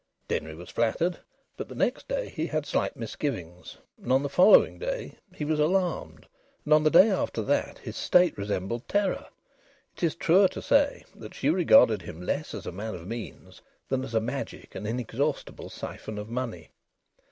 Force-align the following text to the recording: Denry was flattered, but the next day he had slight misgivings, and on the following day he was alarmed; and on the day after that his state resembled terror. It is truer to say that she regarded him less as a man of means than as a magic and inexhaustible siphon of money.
Denry 0.27 0.55
was 0.55 0.71
flattered, 0.71 1.19
but 1.57 1.67
the 1.69 1.75
next 1.75 2.07
day 2.07 2.29
he 2.29 2.47
had 2.47 2.65
slight 2.65 2.97
misgivings, 2.97 3.77
and 4.01 4.11
on 4.11 4.23
the 4.23 4.29
following 4.29 4.79
day 4.79 5.19
he 5.31 5.45
was 5.45 5.59
alarmed; 5.59 6.25
and 6.65 6.73
on 6.73 6.81
the 6.83 6.89
day 6.89 7.11
after 7.11 7.43
that 7.43 7.77
his 7.77 7.95
state 7.97 8.35
resembled 8.35 8.87
terror. 8.87 9.27
It 9.95 10.01
is 10.01 10.15
truer 10.15 10.47
to 10.47 10.61
say 10.63 11.05
that 11.13 11.35
she 11.35 11.51
regarded 11.51 12.01
him 12.01 12.19
less 12.19 12.55
as 12.55 12.65
a 12.65 12.71
man 12.71 12.95
of 12.95 13.05
means 13.05 13.61
than 13.89 14.03
as 14.03 14.15
a 14.15 14.19
magic 14.19 14.73
and 14.73 14.87
inexhaustible 14.87 15.69
siphon 15.69 16.17
of 16.17 16.29
money. 16.29 16.71